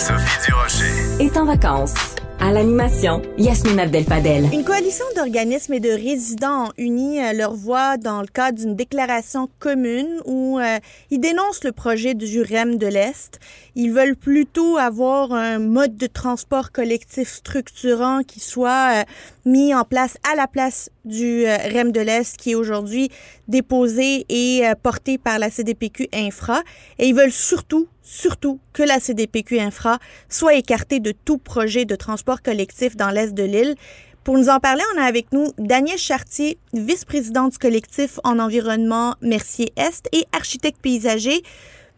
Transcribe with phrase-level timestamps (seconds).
[0.00, 1.22] Sophie Durocher.
[1.22, 1.92] est en vacances.
[2.38, 4.48] À l'animation, Yasmine Abdel-Fadel.
[4.50, 8.74] Une coalition d'organismes et de résidents ont uni euh, leur voix dans le cadre d'une
[8.74, 10.78] déclaration commune où euh,
[11.10, 13.40] ils dénoncent le projet du REM de l'Est.
[13.74, 19.04] Ils veulent plutôt avoir un mode de transport collectif structurant qui soit euh,
[19.44, 23.10] mis en place à la place du euh, REM de l'Est qui est aujourd'hui
[23.48, 26.62] déposé et euh, porté par la CDPQ Infra.
[26.98, 29.98] Et ils veulent surtout, surtout que la CDPQ Infra
[30.28, 33.76] soit écartée de tout projet de transport collectif dans l'Est de l'île.
[34.24, 39.14] Pour nous en parler, on a avec nous Daniel Chartier, vice-président du collectif en environnement
[39.22, 41.42] Mercier-Est et architecte paysager.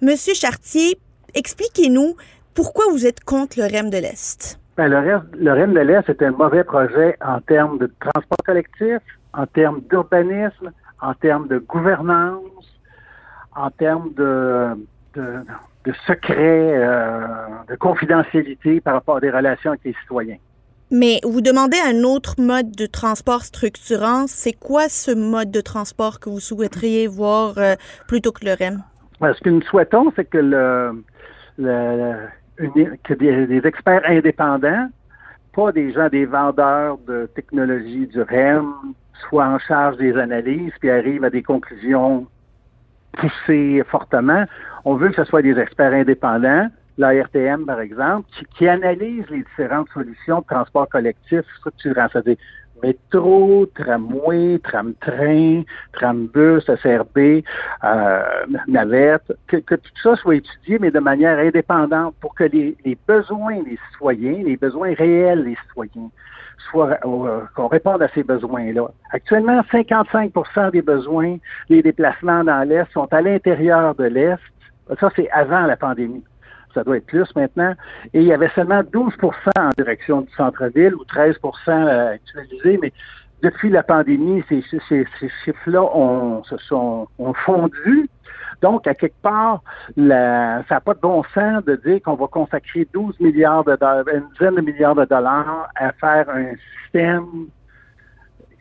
[0.03, 0.99] Monsieur Chartier,
[1.35, 2.17] expliquez-nous
[2.55, 4.59] pourquoi vous êtes contre le REM de l'Est.
[4.77, 8.39] Ben, le, reste, le REM de l'Est est un mauvais projet en termes de transport
[8.45, 8.99] collectif,
[9.35, 12.41] en termes d'urbanisme, en termes de gouvernance,
[13.55, 14.71] en termes de,
[15.15, 15.45] de,
[15.85, 17.27] de secret, euh,
[17.69, 20.39] de confidentialité par rapport à des relations avec les citoyens.
[20.91, 24.27] Mais vous demandez un autre mode de transport structurant.
[24.27, 27.77] C'est quoi ce mode de transport que vous souhaiteriez voir euh,
[28.09, 28.83] plutôt que le REM?
[29.21, 31.03] Ce que nous souhaitons, c'est que le,
[31.57, 34.89] que des, experts indépendants,
[35.55, 38.73] pas des gens, des vendeurs de technologie du REM,
[39.29, 42.27] soient en charge des analyses puis arrivent à des conclusions
[43.13, 44.45] poussées fortement.
[44.85, 49.43] On veut que ce soit des experts indépendants, l'ARTM par exemple, qui, qui analysent les
[49.43, 52.09] différentes solutions de transport collectif structurant,
[52.83, 57.43] métro, tramway, tram-train, tram-bus, SRB,
[57.85, 58.23] euh,
[58.69, 62.99] navette, que, que, tout ça soit étudié, mais de manière indépendante pour que les, les
[63.07, 66.11] besoins des citoyens, les besoins réels des citoyens,
[66.71, 68.89] soit euh, qu'on réponde à ces besoins-là.
[69.11, 71.37] Actuellement, 55% des besoins
[71.69, 74.41] des déplacements dans l'Est sont à l'intérieur de l'Est.
[75.01, 76.25] Ça, c'est avant la pandémie
[76.75, 77.75] ça doit être plus maintenant.
[78.15, 79.13] Et il y avait seulement 12%
[79.59, 82.93] en direction du centre-ville ou 13% actualisés, mais
[83.43, 84.63] depuis la pandémie, ces,
[85.45, 88.09] chiffres-là ont, se sont ont fondu.
[88.63, 89.63] Donc, à quelque part,
[89.97, 94.05] ça n'a pas de bon sens de dire qu'on va consacrer 12 milliards de dollars,
[94.09, 96.53] une dizaine de milliards de dollars à faire un
[96.83, 97.27] système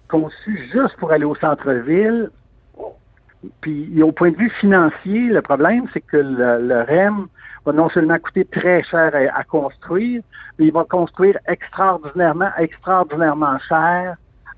[0.08, 2.32] conçu juste pour aller au centre-ville.
[3.62, 7.28] Puis, au point de vue financier, le problème, c'est que le, le REM
[7.66, 10.22] va non seulement coûter très cher à, à, construire,
[10.58, 14.16] mais il va construire extraordinairement, extraordinairement cher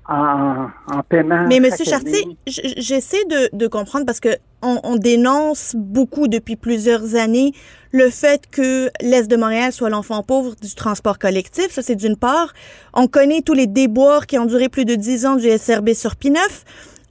[0.08, 1.46] en, en paiement.
[1.48, 7.14] Mais Monsieur Chartier, j'essaie de, de, comprendre parce que on, on, dénonce beaucoup depuis plusieurs
[7.14, 7.52] années
[7.90, 11.70] le fait que l'Est de Montréal soit l'enfant pauvre du transport collectif.
[11.70, 12.52] Ça, c'est d'une part.
[12.92, 16.12] On connaît tous les déboires qui ont duré plus de dix ans du SRB sur
[16.12, 16.38] P9.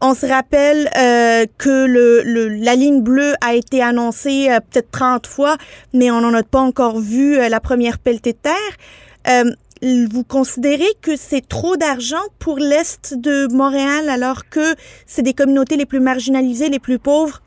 [0.05, 4.91] On se rappelle euh, que le, le, la ligne bleue a été annoncée euh, peut-être
[4.91, 5.55] 30 fois,
[5.93, 9.45] mais on n'en a pas encore vu euh, la première pelletée de terre.
[10.11, 14.75] vous considérez que c'est trop d'argent pour l'Est de Montréal alors que
[15.05, 17.41] c'est des communautés les plus marginalisées, les plus pauvres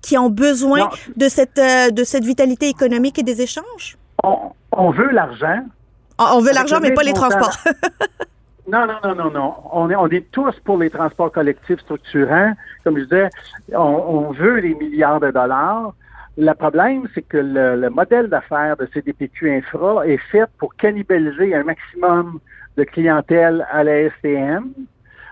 [0.00, 0.90] qui ont besoin non.
[1.16, 1.60] de cette,
[1.92, 3.98] de cette vitalité économique et des échanges?
[4.22, 5.64] On, on veut l'argent.
[6.16, 7.58] On veut l'argent, mais pas les transports.
[8.68, 9.54] Non, non, non, non, non.
[9.72, 12.52] On est, on est tous pour les transports collectifs structurants.
[12.84, 13.30] Comme je disais,
[13.72, 15.94] on, veut les milliards de dollars.
[16.36, 21.54] Le problème, c'est que le, le modèle d'affaires de CDPQ Infra est fait pour cannibaliser
[21.54, 22.40] un maximum
[22.76, 24.70] de clientèle à la STM,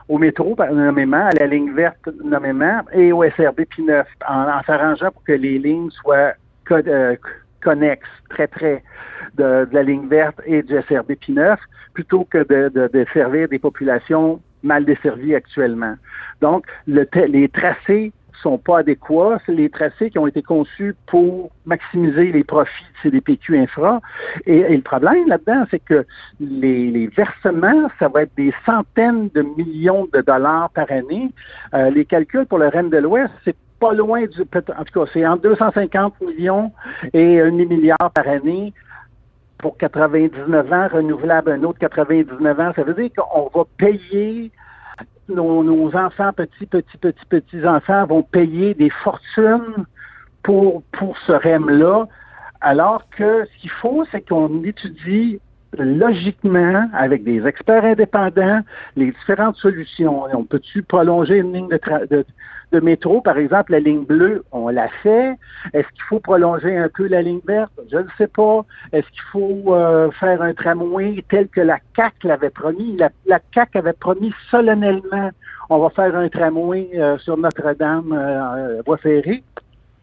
[0.08, 5.22] au métro, nommément, à la ligne verte, nommément, et au SRB P9, en, s'arrangeant pour
[5.24, 6.32] que les lignes soient
[6.66, 7.16] co euh,
[7.68, 8.82] connexes, très près
[9.34, 11.56] de, de, la ligne verte et du SRB P9
[11.94, 15.96] plutôt que de, de, de, servir des populations mal desservies actuellement.
[16.40, 18.12] Donc, le les tracés
[18.42, 19.38] sont pas adéquats.
[19.44, 24.00] C'est les tracés qui ont été conçus pour maximiser les profits de CDPQ Infra.
[24.46, 26.04] Et, et le problème là-dedans, c'est que
[26.38, 31.30] les, les, versements, ça va être des centaines de millions de dollars par année.
[31.74, 35.10] Euh, les calculs pour le Rennes de l'Ouest, c'est pas loin du, en tout cas,
[35.12, 36.72] c'est entre 250 millions
[37.12, 38.72] et un milliard par année
[39.58, 42.72] pour 99 ans, renouvelable un autre 99 ans.
[42.74, 44.50] Ça veut dire qu'on va payer,
[45.28, 49.86] nos, nos, enfants, petits, petits, petits, petits enfants vont payer des fortunes
[50.42, 52.06] pour, pour ce REM-là,
[52.60, 55.40] alors que ce qu'il faut, c'est qu'on étudie
[55.78, 58.60] logiquement, avec des experts indépendants,
[58.96, 60.24] les différentes solutions.
[60.32, 65.34] On peut-tu prolonger une ligne de, métro, par exemple, la ligne bleue, on l'a fait.
[65.72, 67.72] Est-ce qu'il faut prolonger un peu la ligne verte?
[67.90, 68.64] Je ne sais pas.
[68.92, 72.96] Est-ce qu'il faut euh, faire un tramway tel que la CAC l'avait promis?
[72.96, 75.30] La, la CAC avait promis solennellement,
[75.68, 79.42] on va faire un tramway euh, sur Notre-Dame, euh, voie ferrée.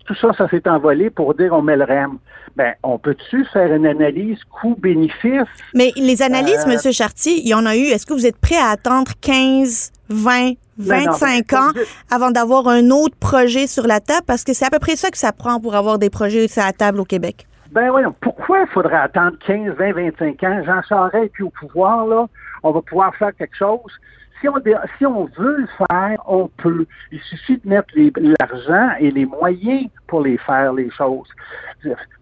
[0.06, 2.18] Tout ça, ça s'est envolé pour dire on met le REM.
[2.56, 5.48] Ben, on peut-tu faire une analyse coût-bénéfice?
[5.74, 6.92] Mais les analyses, M.
[6.92, 7.86] Chartier, il y en a eu.
[7.86, 11.72] Est-ce que vous êtes prêt à attendre 15, 20, 25 ans
[12.12, 14.26] avant d'avoir un autre projet sur la table?
[14.28, 16.64] Parce que c'est à peu près ça que ça prend pour avoir des projets sur
[16.64, 17.48] la table au Québec.
[17.72, 20.64] Ben voyons, pourquoi il faudrait attendre 15, 20, 25 ans?
[20.64, 22.28] Jean Charest est plus au pouvoir, là.
[22.62, 23.92] On va pouvoir faire quelque chose
[24.44, 24.56] si on,
[24.98, 26.86] si on veut le faire, on peut.
[27.12, 31.28] Il suffit de mettre l'argent et les moyens pour les faire, les choses.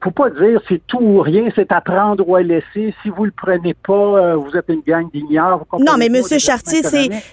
[0.04, 2.96] Faut pas dire c'est tout ou rien, c'est à prendre ou à laisser.
[3.04, 5.64] Si vous le prenez pas, euh, vous êtes une gang d'ignares.
[5.80, 6.82] Non, mais Monsieur Chartier,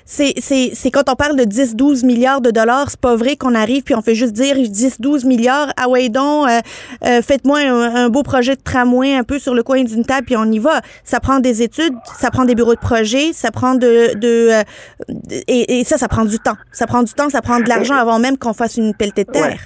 [0.05, 3.83] c'est c'est quand on parle de 10-12 milliards de dollars, c'est pas vrai qu'on arrive
[3.83, 5.73] puis on fait juste dire 10-12 milliards.
[5.77, 6.61] Ah ouais donc, euh,
[7.07, 10.37] euh, faites-moi un, beau projet de tramway un peu sur le coin d'une table puis
[10.37, 10.81] on y va.
[11.05, 14.65] Ça prend des études, ça prend des bureaux de projet, ça prend de, de
[15.47, 16.57] et, ça, ça prend du temps.
[16.73, 19.31] Ça prend du temps, ça prend de l'argent avant même qu'on fasse une pelletée de
[19.31, 19.59] terre.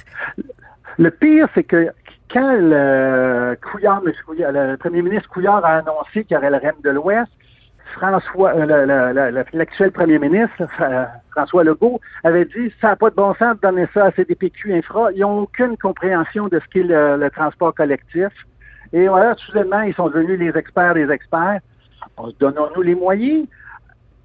[0.99, 1.89] Le pire, c'est que
[2.33, 6.91] quand le, Couillard, le premier ministre Couillard a annoncé qu'il y aurait le REM de
[6.91, 7.31] l'Ouest,
[7.93, 13.35] François, euh, l'actuel premier ministre, euh, François Legault, avait dit ça n'a pas de bon
[13.35, 15.13] sens de donner ça à CDPQ Infra.
[15.13, 18.29] Ils n'ont aucune compréhension de ce qu'est le, transport collectif.
[18.93, 21.61] Et voilà, soudainement, ils sont devenus les experts des experts.
[22.41, 23.47] Donnons-nous les moyens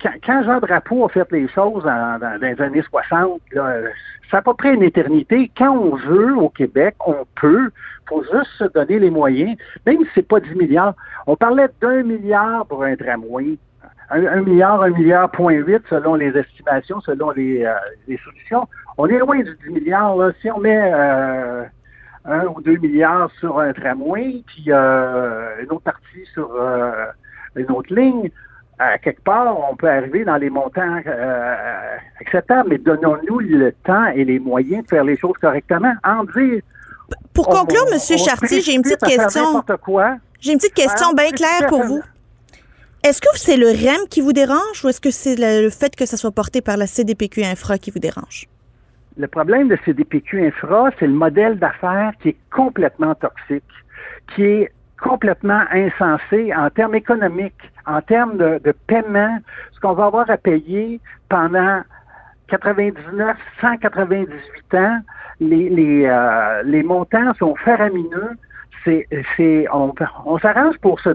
[0.02, 3.82] quand, Jean Drapeau a fait les choses dans, les années 60, là,
[4.30, 5.52] ça n'a pas pris une éternité.
[5.58, 7.70] Quand on veut au Québec, on peut.
[7.70, 10.96] Il faut juste se donner les moyens, même si c'est pas 10 milliards.
[11.26, 13.58] On parlait d'un milliard pour un tramway.
[14.10, 18.66] Un, milliard, un milliard, point huit, selon les estimations, selon les, euh, solutions.
[18.98, 20.16] On est loin du 10 milliards.
[20.16, 20.32] Là.
[20.40, 21.66] Si on met euh,
[22.24, 26.50] un ou deux milliards sur un tramway, puis euh, une autre partie sur
[27.58, 28.30] une autre ligne,
[28.80, 34.08] à quelque part, on peut arriver dans les montants euh, acceptables, mais donnons-nous le temps
[34.08, 35.94] et les moyens de faire les choses correctement.
[36.04, 36.62] En dire.
[37.34, 38.00] Pour conclure, M.
[38.18, 39.64] Chartier, j'ai une petite question.
[40.40, 42.02] J'ai une petite question bien claire pour vous.
[43.04, 46.06] Est-ce que c'est le REM qui vous dérange ou est-ce que c'est le, fait que
[46.06, 48.48] ça soit porté par la CDPQ Infra qui vous dérange?
[49.18, 53.64] Le problème de CDPQ Infra, c'est le modèle d'affaires qui est complètement toxique,
[54.36, 54.72] qui est
[55.02, 59.38] complètement insensé en termes économiques, en termes de, paiement,
[59.74, 61.00] ce qu'on va avoir à payer
[61.30, 61.82] pendant
[62.48, 65.00] 99, 198 ans,
[65.40, 68.32] les, les, euh, les montants sont faramineux.
[68.84, 69.94] C'est, c'est, on,
[70.26, 71.10] on s'arrange pour se,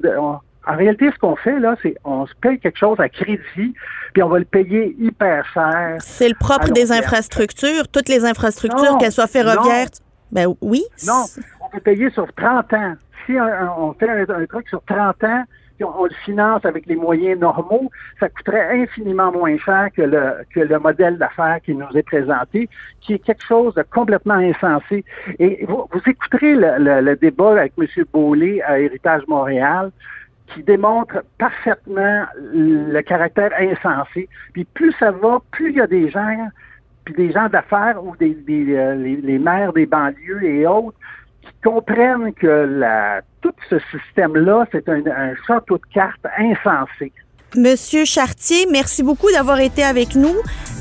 [0.66, 3.74] en réalité, ce qu'on fait, là, c'est on se paye quelque chose à crédit,
[4.12, 5.96] puis on va le payer hyper cher.
[6.00, 7.88] C'est le propre des infrastructures.
[7.88, 9.88] Toutes les infrastructures, qu'elles soient ferroviaires.
[10.30, 10.82] Ben oui.
[11.06, 12.94] Non, on peut payer sur 30 ans
[13.26, 13.32] si
[13.78, 15.44] on, fait un, truc sur 30 ans,
[15.76, 17.90] puis on, le finance avec les moyens normaux,
[18.20, 22.68] ça coûterait infiniment moins cher que le, que le modèle d'affaires qui nous est présenté,
[23.00, 25.04] qui est quelque chose de complètement insensé.
[25.38, 27.86] Et vous, écouterez le, débat avec M.
[28.12, 29.90] Beaulé à Héritage Montréal,
[30.48, 34.28] qui démontre parfaitement le caractère insensé.
[34.52, 36.48] Puis plus ça va, plus il y a des gens,
[37.04, 40.98] puis des gens d'affaires ou des, euh, les maires des banlieues et autres
[41.42, 45.02] qui comprennent que la, tout ce système-là, c'est un,
[45.46, 47.12] château de cartes insensé.
[47.54, 50.34] Monsieur Chartier, merci beaucoup d'avoir été avec nous.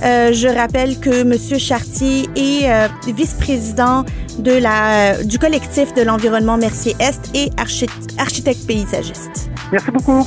[0.05, 4.05] Euh, je rappelle que Monsieur Chartier est euh, vice-président
[4.39, 9.51] de la du collectif de l'environnement Mercier Est et architecte paysagiste.
[9.71, 10.25] Merci beaucoup.